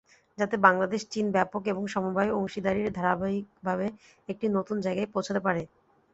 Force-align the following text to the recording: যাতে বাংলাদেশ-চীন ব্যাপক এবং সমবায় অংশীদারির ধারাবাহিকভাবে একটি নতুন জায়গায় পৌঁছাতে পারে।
যাতে 0.37 0.55
বাংলাদেশ-চীন 0.65 1.25
ব্যাপক 1.31 1.61
এবং 1.67 1.83
সমবায় 1.87 2.31
অংশীদারির 2.33 2.95
ধারাবাহিকভাবে 2.97 3.87
একটি 4.29 4.45
নতুন 4.57 4.77
জায়গায় 4.85 5.11
পৌঁছাতে 5.13 5.41
পারে। 5.47 5.61